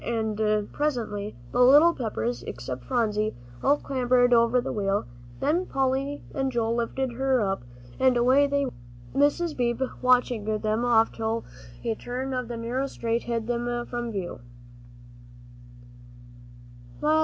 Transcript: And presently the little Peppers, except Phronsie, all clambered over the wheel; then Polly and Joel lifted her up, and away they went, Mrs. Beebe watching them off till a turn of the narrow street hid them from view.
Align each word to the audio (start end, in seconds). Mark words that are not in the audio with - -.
And 0.03 0.39
presently 0.73 1.35
the 1.51 1.61
little 1.63 1.93
Peppers, 1.93 2.41
except 2.47 2.85
Phronsie, 2.85 3.35
all 3.61 3.77
clambered 3.77 4.33
over 4.33 4.59
the 4.59 4.71
wheel; 4.73 5.05
then 5.39 5.67
Polly 5.67 6.23
and 6.33 6.51
Joel 6.51 6.73
lifted 6.75 7.11
her 7.11 7.39
up, 7.39 7.61
and 7.99 8.17
away 8.17 8.47
they 8.47 8.65
went, 8.65 8.73
Mrs. 9.15 9.55
Beebe 9.55 9.85
watching 10.01 10.45
them 10.45 10.83
off 10.85 11.11
till 11.11 11.45
a 11.83 11.93
turn 11.93 12.33
of 12.33 12.47
the 12.47 12.57
narrow 12.57 12.87
street 12.87 13.25
hid 13.25 13.45
them 13.45 13.85
from 13.85 14.11
view. 14.11 14.39